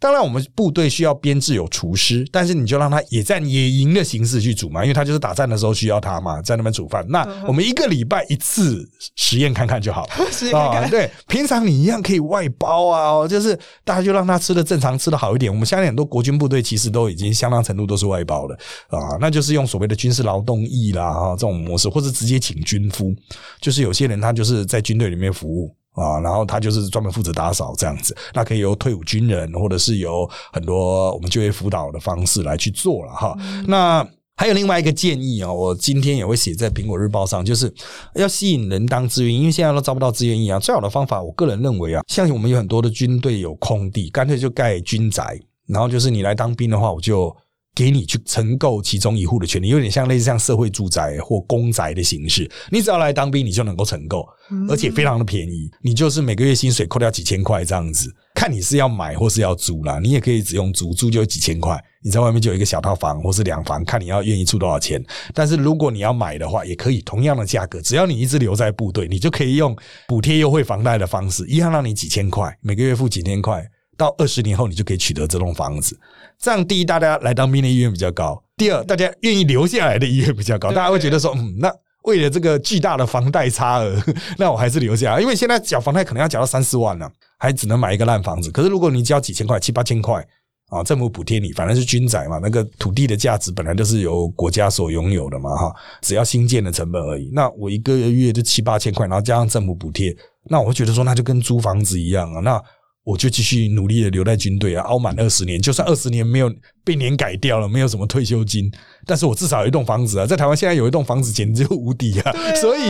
[0.00, 7.04] 当然，我们部队需要编制有厨师，但是你就让他野战野营的形式去煮嘛，因为他就是打仗的时候需要他嘛，在那边煮饭。
[7.08, 10.06] 那我们一个礼拜一次实验看看就好
[10.54, 10.88] 啊。
[10.88, 15.52] 对，平常你一样可以外包啊，就是大家就让他吃的正常，吃的好一点。
[15.52, 18.54] 我们现在很多国军部队其实都已经相当程度都是外包的
[18.88, 23.12] 啊，那就是用所谓的军事劳动役啦啊这种模式，或者直接请军夫，
[23.60, 25.74] 就是有些人他就是在军队里面服务。
[25.98, 33.36] 啊，然后他就是专门负责打扫这样子，那可以由退伍军人或者是由很多我们就业辅导的方式来去做了哈。
[33.66, 34.06] 那
[34.36, 37.72] 还有另外一个建议啊，我今天也会写在苹果日报上，就是
[38.14, 40.58] 要吸引人当志愿，因为现在都招不到志愿役啊。
[40.58, 47.36] 最好的方法，我个人认为啊，像我们有很多的军队有空地，干脆就盖军宅，然后就是你来当兵的话，我就。
[47.78, 52.50] 给你去承购其中一户的权利，有点像类似像社会住宅或公宅的形式。
[52.72, 54.28] 你只要来当兵，你就能够承购，
[54.68, 55.70] 而且非常的便宜。
[55.80, 58.12] 你就是每个月薪水扣掉几千块这样子。
[58.34, 61.80] 看你是要买或是要租啦，你也可以只用租，租就几千块。
[62.02, 65.00] 你在外面就有一个小套房或是两房，看你要愿意出多少钱。
[65.32, 69.76] 但是如果你要买的话，也可以同样的价格，只要你一直留在部队，你就可以用
[70.08, 73.64] 补贴优惠房贷的方式，一样让你几千块，每个月付几千块。
[73.98, 75.98] 到二十年后，你就可以取得这栋房子。
[76.38, 80.70] 这样，第一，大家来当兵的意愿比较高；第二，大家愿意留下来的意愿比较高。
[80.70, 81.70] 大家会觉得说，嗯，那
[82.04, 84.00] 为了这个巨大的房贷差额，
[84.38, 88.52] 那我还是留下，因为现在缴房贷可能要缴到三四万呢，还只能买一个烂房子。
[88.52, 90.24] 可是如果你交几千块、七八千块
[90.68, 97.30] 啊，政府补贴你，反正是军宅嘛，那个土地的价值本来就是由国家所拥有的嘛，哈，只要新建的成本而已。
[97.32, 100.16] 那我一个月就七八千块，然后加上政府补贴，
[100.48, 102.62] 那我会觉得说，那就跟租房子一样啊，那。
[103.08, 106.52] 我就继续努力的留在军队啊，熬满二十年，就算二十年没有
[106.84, 108.70] 被年改掉了，没有什么退休金，
[109.06, 112.82] 但是我至少有一栋房子啊，在台湾现在有一栋房子简直就无敌啊，所以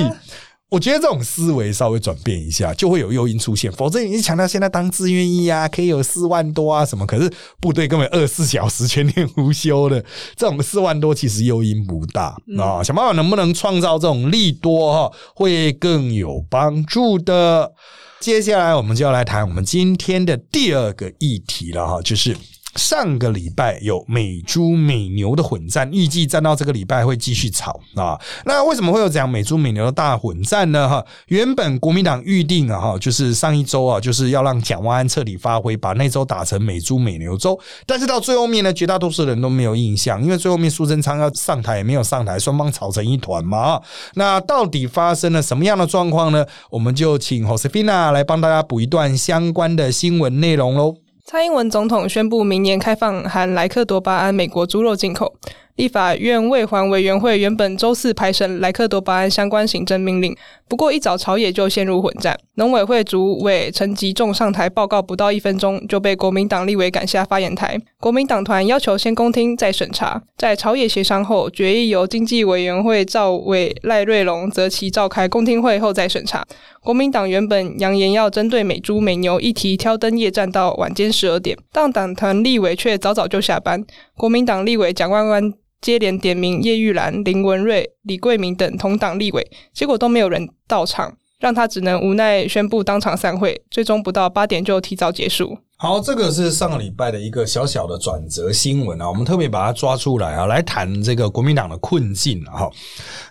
[0.71, 3.71] 我觉得这种思维稍微转变一下，就会有诱因出现。
[3.71, 10.05] 否则你强调现在当志愿役啊，可以有四万多啊什么，可是部队根本二十四小时全年无休的，
[10.35, 12.83] 这种四万多其实诱因不大啊。
[12.83, 17.73] 想办法能不能创造这种利多哈，会更有帮助的。
[18.21, 22.37] 接下来我们就要来谈我们今天的第二个议题了哈，就是。
[22.79, 28.19] 上个礼拜有美猪美牛的混战，预计战到这个礼拜会继续吵啊。
[28.47, 30.88] 那为什么会有这样美猪美牛的大混战呢？
[30.88, 37.59] 哈，原本国民党预定啊，哈，就是上一周啊，就是要让蒋万安彻底发挥，把那周打成美猪美牛周。
[37.85, 43.83] 但是到最后面呢，绝大多数人都没有印象，因为最后面苏贞昌要上台也没有上台，双方吵成一团嘛。
[44.14, 46.47] 那到底发生了什么样的状况呢？
[46.71, 50.95] 我们就请 Josefina 来帮大家补一段相关的新闻内容喽。
[51.31, 55.35] 蔡英文总统宣布，明年开放含莱克多巴胺美国猪肉进口。
[55.79, 60.37] 立法院卫环委员会原本周四排审莱克多巴胺相关行政命令，
[60.67, 62.37] 不过一早朝野就陷入混战。
[62.57, 67.81] 农委会主委陈吉仲上台报告不到一分钟，就被国民党立委赶下发言台。
[68.01, 76.45] 国民党团要求先公听再审查，在朝野协商后，决议由经济委员会赵委赖瑞龙择期召开公听会后再审查。
[76.83, 83.85] 国民党原本扬言要针对美猪美牛议题挑灯夜战到晚间十二点，但党团立委却早早就下班。
[84.17, 85.55] 国民党立委蒋万万。
[85.81, 93.62] 接连点名叶玉兰、林文瑞、李桂明等同党立委，结果都没有人到场，让他只能无奈宣布当场散会。
[93.71, 95.57] 最终不到八点就提早结束。
[95.77, 102.69] 好，这个是上个礼拜的一个小小的转折新闻啊，我们特别把它抓出来啊，来谈这个国民党的困境啊。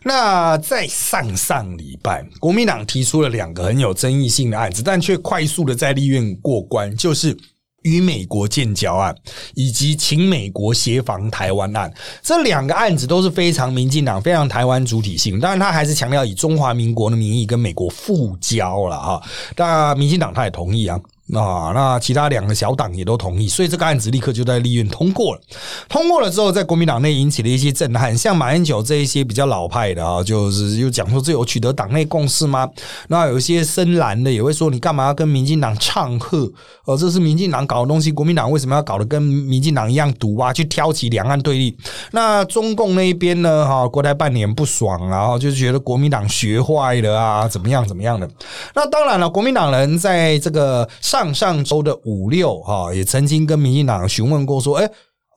[0.03, 7.37] 那在上上礼拜，国民党提出了两个很有争议性的案子，但却快速的在立院过关，就是。
[7.83, 9.15] 与美国建交案，
[9.55, 15.39] 以及请美国协防台湾案，这两个案子都是非常民进党、非常台湾主体性。
[15.39, 19.21] 当然，他还是强调以中华民国的名义跟美国复交了哈。
[19.55, 20.99] 但民进党他也同意啊。
[21.33, 25.41] 啊，那其他两个小党也都同意，所以这个案子立刻就在立院通过了。
[25.89, 32.69] 通过了之后，在国民党内引起了一些震撼，像马英九这一些比较老派的啊，就是又讲说这有取得党内共识吗？
[33.09, 36.49] 那有一些深蓝的也会说，你干嘛要跟民进党唱和？
[36.85, 40.53] 呃，这是民进党搞的东西，国民党为什么要搞得跟民进党一样毒啊？
[40.53, 41.77] 去挑起两岸对立？
[42.11, 43.65] 那中共那一边呢？
[43.67, 48.29] 哈，国台办年不爽，然后就觉得国民党学坏了啊，怎么样怎么样的？
[48.73, 51.16] 那当然了，国民党人在这个上。
[51.17, 54.87] 上上周的五六哈，也曾经跟民进党询问过，说：“哎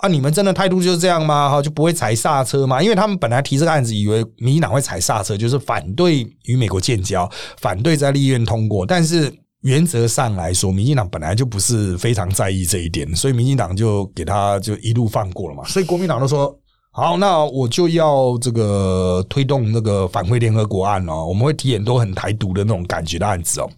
[0.00, 1.48] 啊，你们真的态度就是这样吗？
[1.48, 2.82] 哈，就不会踩刹车吗？
[2.82, 7.26] 因为他们本来提这个案子，以为民进党会踩刹车，就是反对与美国建交，
[7.58, 8.84] 反对在立院通过。
[8.84, 15.64] 但是原则上来说，民进党本来就不是非常在意这一点，所以民进党就给他就一路放过了嘛。
[15.64, 16.54] 所以国民党都说。”
[16.92, 23.70] 好，那我就要这个推动那个反馈联合国案哦，我们会提很多很台独的那种感觉的案子哦。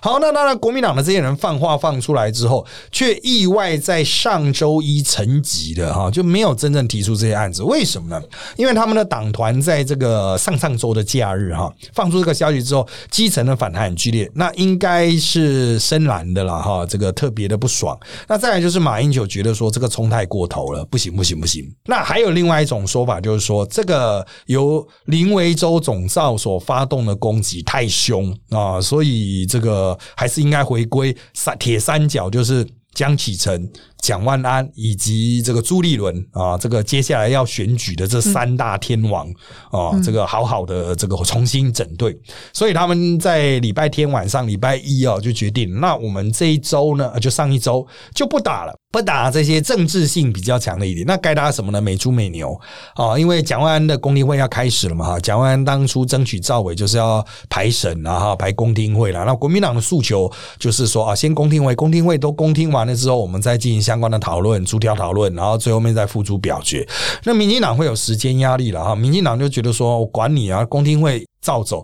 [0.00, 7.62] 好，那当然，国民党的这些人放话放出来之后，却意外在上周一成级的哈，就没有真正提出这些案子。
[7.62, 8.20] 为什么呢？
[8.56, 17.98] 因为他们的党团在这个上上周的假日哈，放出这个消息之后，基层的反弹很剧烈，那应该是深蓝的了哈，这个特别的不爽。
[18.26, 21.70] 那再来就是马英九觉得说这个冲太过头了，不行不行不行。
[21.84, 29.57] 那还有另外一种说法，就是说这个由林维洲总召所发动的攻击太凶啊，所以这。
[29.58, 33.68] 这个还是应该回归三铁三角，就是江启程。
[34.00, 39.26] 蒋万安以及这个朱立伦啊，这个接下来要选举的这三大天王
[39.70, 42.16] 啊，这个好好的这个重新整队，
[42.52, 47.84] 所以他们在礼拜天晚上、礼拜一啊就决定，那我们这一周呢，就上一周
[48.14, 51.80] 就不打了，不打这些政治性比较强的一点，那该打什么呢？
[51.80, 52.58] 美猪美牛
[52.94, 63.87] 啊，因为蒋万安的公听会要开始了嘛哈，蒋万安当初争取赵伟就是要排审啊哈，排公听会了，那国民党的诉求就是说啊，先公听会，公听会都公听完了之后，我们再进行。
[63.88, 66.86] 相关的讨论，逐条讨论，然后最后面再付诸表决。
[67.24, 71.82] 那民进党会有时间压力了哈，民进党就觉得说，我管你啊，公听会照走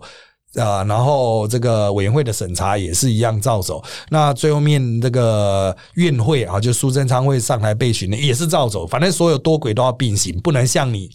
[0.57, 3.83] 啊，然后这个委员会的审查也是一样照走。
[4.09, 11.09] 那最后面这个院会啊，就苏贞昌会上台备询的也是照走，反正所有多轨都要并行，不能像你。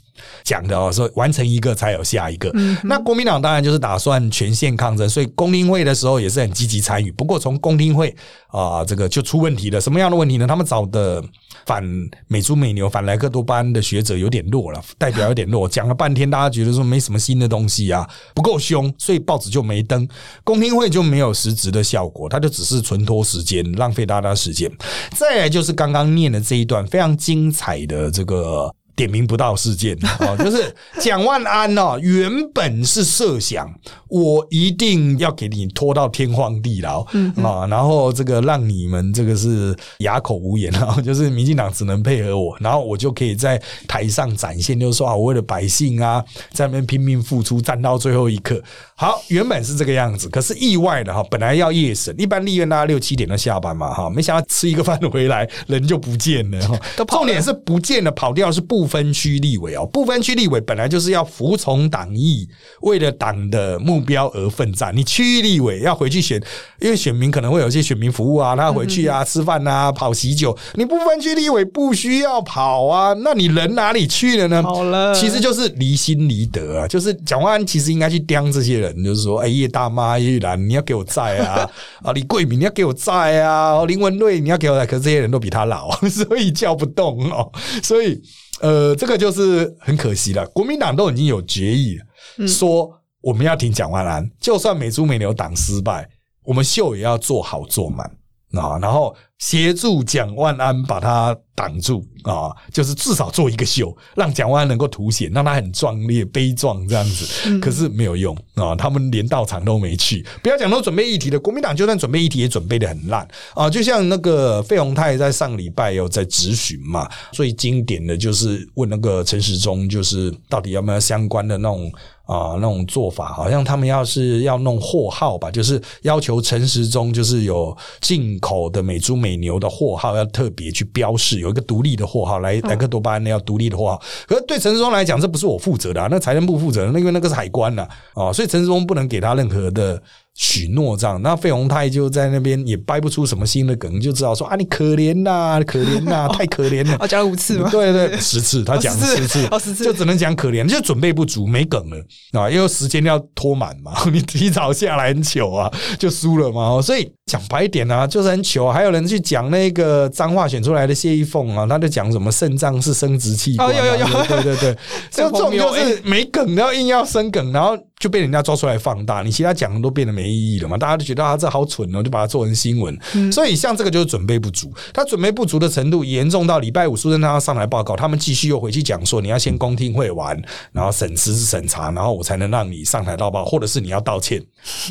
[0.45, 2.53] 讲的哦，说完成一个才有下一个。
[2.85, 7.11] 那国民党当然就是打算全线抗争，所以公听会的时候也是很积极参与。
[7.13, 8.15] 不过从公听会
[8.49, 9.81] 啊，这个就出问题了。
[9.81, 10.47] 什么样的问题呢？
[10.47, 11.25] 他们找的
[11.67, 11.83] 反
[12.27, 15.69] 美猪美牛、反莱克多巴胺的学者有点弱了，代表有点弱。
[15.69, 20.09] 讲了半天，大家觉得说没什么新的东西啊，不够凶，所以报纸就没登，
[20.45, 24.71] 公听会就没有实质的效果，它就只是存拖时间，浪费大家时间。
[25.17, 28.75] 再来就是刚刚念的这一段非常精彩的这个。
[29.01, 29.97] 点名不到事件。
[30.21, 33.67] 哦，就是蒋万安哦，原本是设想
[34.09, 46.23] 我一定要给你拖到天荒地老，嗯啊，然后这个让你们这个是哑口无言啊， 就是民进党只能配合我，然后我就可以在台上展现，就是说啊，我为了百姓啊，
[46.53, 48.63] 在那边拼命付出，战到最后一刻。
[48.95, 62.49] 好，原本是这个样子，可是意外的哈，本来要夜审，一般立院大家六七点都下班嘛哈，没想到吃一个饭回来人就不见了哈，重点是不见了，跑掉是不分区立委哦，不分区立委本来就是要服从党意，
[62.83, 64.93] 为了党的目标而奋战。
[64.95, 66.43] 你区域立委要回去选，
[66.81, 74.63] 因为选民可能会有一些选民服务啊，他回去啊吃饭啊跑喜酒，你不分区立委不需要跑啊，那你人哪里去了呢？
[74.63, 78.91] 好了，其实就是离心离德啊，就是蒋万安其实应该去刁这些人。
[79.05, 81.71] 就是说，哎，叶大妈、叶玉兰，你要给我在啊！
[82.03, 83.85] 啊，李桂敏，你要给我在啊！
[83.85, 84.87] 林文瑞，你要给我在。
[84.87, 87.51] 可是这些人都比他老， 所以叫不动哦。
[87.83, 88.21] 所以，
[88.61, 90.47] 呃，这个就是很可惜了。
[90.49, 91.99] 国民党都已经有决议，
[92.47, 92.91] 说
[93.21, 96.09] 我们要挺蒋万安，就算美猪美牛党失败，
[96.45, 98.11] 我们秀也要做好做满。
[98.53, 107.59] 啊，然后协助蒋万安把他挡住啊，就是至少做一个秀，让蒋万安能够凸显，让他很壮烈、悲壮这样子。
[107.59, 110.25] 可是没有用啊，他们连到场都没去。
[110.43, 113.69] 不要讲都准备议题的，国民党就算准备议题也准备的很烂啊。
[113.69, 121.91] 就像那个费鸿泰在上礼拜有在质询嘛，最经典的就是问那个陈时中，就是到底要不要相关的那种。
[122.31, 134.01] 啊，那种做法好像他们要是要弄货号吧，就是要求陈时中就是有进口的美猪美牛的货号要特别去标示，有一个独立的货号来莱克多巴胺要独立的货号。
[134.29, 140.01] 可是对陈时中来讲，这不是我负责的，那财政部负责，那因为那个是海关呐，啊，所以陈时中不能给他任何的。
[140.35, 146.97] 许诺这样，那费宏泰就在那边也掰不出什么新的梗，就知道说啊，你可怜呐，可怜呐， 太可怜了。
[146.97, 147.69] 啊，讲了五次吗？
[147.71, 151.97] 对对，十次，他讲十次，十次就只能讲可怜，就准备不足，没梗了
[152.33, 156.81] 啊，因为时间要拖满嘛， 你提早下来很糗啊，就输了嘛。
[156.81, 158.71] 所以讲白一点啊，就是很糗。
[158.71, 164.77] 还有人去讲那个脏话选出来的谢依凤啊，他就讲什么肾脏是生殖器官，有有有，对对对，
[165.11, 167.77] 这种就是没梗，然后硬要生梗，然后。
[168.01, 170.79] 就被人家抓出来放大，你其他讲的都变得没意义了嘛？
[170.79, 172.99] 大家都觉得啊，这好蠢哦，就把它做成新闻。
[173.31, 180.35] 所以像这个就是准备不足，他准备不足的程度严重到礼拜五苏贞昌要上台报告，他们继续又回去讲说，你要先公听会完，
[180.73, 184.43] 然后审实审查，然后我才能让你上台报告，或者是你要道歉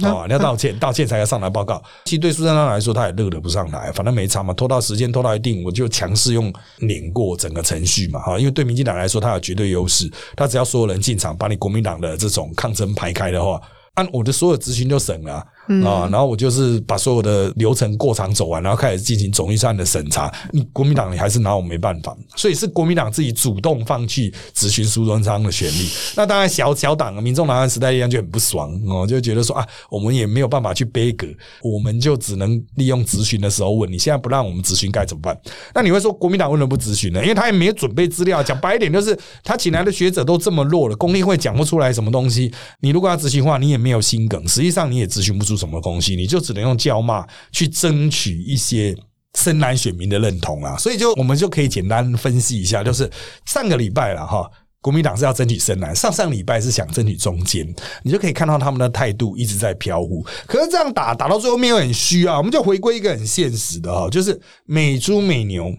[0.04, 1.82] 啊， 你要道歉，道歉才要上台报告。
[2.06, 12.94] 其实对苏贞昌来说，他也乐得不上来，反正没差嘛，拖到时间拖到一定，我就强势用碾过整个程序嘛，哈，因为对民进党来说，他有绝对优势，他只要所有人进场，把你国民党的这种抗争。
[13.00, 13.62] 排开的话，
[13.94, 15.48] 按我的所有执行就省了。
[15.86, 20.34] 啊然后我就是把所有的流程过场走完，然后开始进行总预算的审查。
[20.52, 25.88] 你国民党你还是拿我没办法，所以是国民党自己主动放弃咨询苏贞昌的权利。
[26.16, 31.28] 那当然小小党民众党和时代力量就很不爽哦，就觉得说啊，我们也没有办法去背阁，
[31.62, 33.92] 我们就只能利用咨询的时候问。
[33.92, 35.40] 你现在不让我们咨询该怎么办？
[35.76, 37.22] 那你会说国民党为什么不咨询呢？
[37.22, 38.42] 因为他也没有准备资料。
[38.42, 42.52] 讲白一点，就是他请来的学者都这么弱了，公听会讲不出来什么东西。
[42.80, 45.59] 你如果要咨询的话，你也没有心梗，实际上你也咨询不出。
[45.60, 48.96] 什么东西，你就只能用叫骂去争取一些
[49.38, 50.76] 深蓝选民的认同啊！
[50.78, 53.10] 所以就我们就可以简单分析一下，就是
[53.46, 54.50] 上个礼拜了哈，
[54.82, 57.68] 国民党是要争取深蓝，上上礼拜是想争取中间，
[58.04, 60.26] 你就可以看到他们的态度一直在飘忽。
[60.48, 62.38] 可是这样打打到最后面又很虚啊！
[62.38, 65.72] 我们就回归一个很现实的哈，就是美猪美牛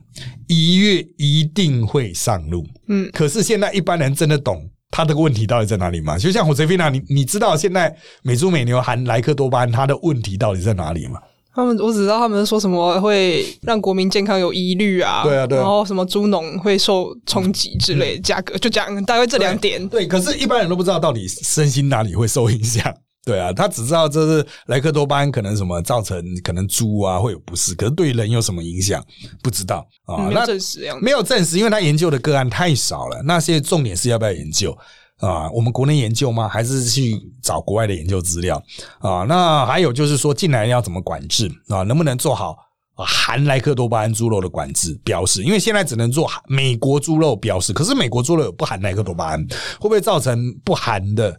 [0.47, 4.71] 一月一定会上路，嗯，可是现在一般人真的懂。
[4.91, 6.19] 他的问题到底在哪里吗？
[6.19, 11.21] 就像我这菲娜，你你知道现在美猪美牛含莱克多巴胺，它的问题到底在哪里吗？
[11.53, 19.87] 他们我只知道他们说什么会让国民健康有疑虑啊，对啊，对，然后什么猪农会受冲击之类，价格就讲大概这两点。
[19.89, 22.95] 对，可是一般人都不知道到底身心哪里会受影响。
[23.23, 29.05] 对啊，他只知道这是莱克多巴胺可能什么造成可能猪啊会有不适，可是对人有什么影响
[29.43, 30.27] 不知道啊？
[30.27, 33.23] 没有证实，没有证实，因为他研究的个案太少了。
[33.23, 34.77] 那些重点是要不要研究
[35.19, 35.51] 啊？
[35.51, 36.49] 我们国内研究吗？
[36.49, 38.61] 还是去找国外的研究资料
[39.01, 39.27] 啊？
[39.29, 41.83] 那还有就是说进来要怎么管制啊？
[41.83, 42.57] 能不能做好
[42.95, 45.43] 含莱克多巴胺猪肉的管制标示？
[45.43, 49.47] 因为现在只能做美国猪肉标示，可是美国猪肉有不含莱克多巴胺，
[49.79, 51.39] 会不会造成不含的？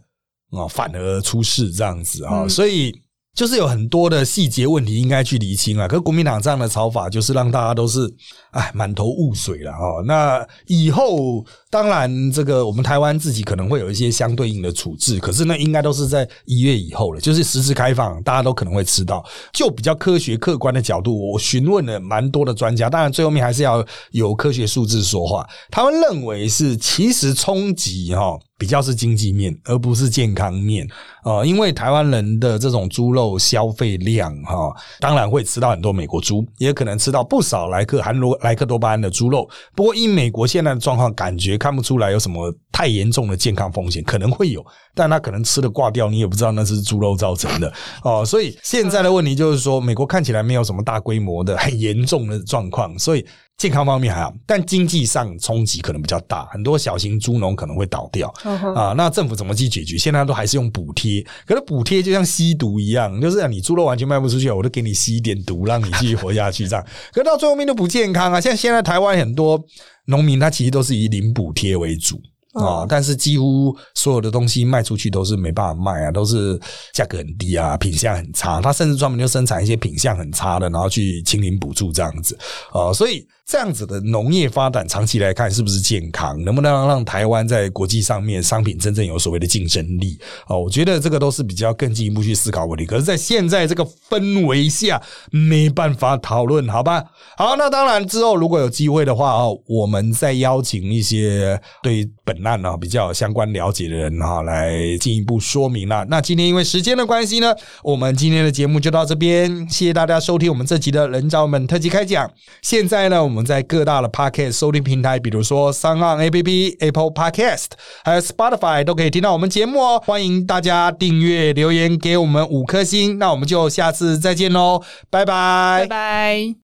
[0.51, 2.93] 啊，反而出事这样子啊，所以
[3.33, 5.87] 就是有很多的细节问题应该去厘清啊。
[5.87, 8.13] 可是国民党这样的炒法，就是让大家都是
[8.51, 10.03] 哎满头雾水了哦。
[10.05, 19.25] 那以后当然这个我们台湾自己可能会有一些相对应的处置，可是那应该都是在一月以后了，就是实质开放，大家都可能会吃到。
[19.53, 25.47] 就比较科学客观的角度，我询问了蛮多的专家，当然最后面还是要有科学数字说话。
[25.69, 28.37] 他们认为是其实冲击哈。
[28.61, 30.87] 比较是经济面，而不是健康面
[31.23, 39.49] 啊，因为台湾人的这种猪肉消费量哈，当然会吃到很多美国猪，也可能吃到不少莱克含罗莱克多巴胺的猪肉。
[39.75, 47.71] 不过，以美国现在的状况，感觉看不出来有什么太严重的健康风险，可能会有，但他可能吃的挂掉，你也不知道那是猪肉造成的
[48.03, 48.25] 哦。
[48.25, 53.25] 所以现在的问题就是说，美国看起来没有什么大规模的很严重的状况，所以。
[53.57, 58.27] 健康方面还好，但经济上冲击可能比较大，很多小型猪农可能会倒掉
[58.73, 58.91] 啊。
[58.97, 59.99] 那政府怎么去解决？
[59.99, 66.83] 现在都还是用补贴，可是补贴就像吸毒一样，就是你猪肉完全卖不出去，我都给你吸一点毒，让你继续活下去这样。
[67.13, 68.41] 可到最后面都不健康啊！
[68.41, 69.63] 像现在台湾很多
[70.07, 72.19] 农民，他其实都是以零补贴为主。
[72.53, 72.85] 啊！
[72.87, 76.59] 但是几乎所有的东西卖出去都是没办法卖啊，都是
[76.93, 78.59] 价格很低啊，品相很差。
[78.61, 82.37] 他甚至专门就生产一些品相很差的，然后去清零补助这样子
[82.71, 83.27] 啊，所以。
[83.51, 86.41] 这样子的农业发展，长期来看是不是健康？
[86.45, 90.17] 能不能让台湾在国际上面商品真正有所谓的竞争力？
[90.47, 92.85] 哦，我觉得这个都是比较更进一步去思考问题。
[92.85, 97.03] 可是，在现在这个氛围下，没办法讨论，好吧？
[97.35, 106.05] 好，那当然之后如果有机会的话哦，我们再邀请一些对本案呢比较相关了解的人哈，来进一步说明了。
[106.05, 112.31] 那今天因为时间的关系呢，我们今天的节目就到这边，谢谢大家收听我们这集的人造们特辑开讲。
[112.61, 117.67] 现在呢，我们在各大的 Podcast 收听平台，比如说三岸 APP、Apple Podcast，
[118.03, 120.03] 还有 Spotify，都可以听到我们节目哦。
[120.05, 126.55] 欢迎大家订阅、留言给我们五颗星，那我们就下次再见喽，拜拜，拜拜。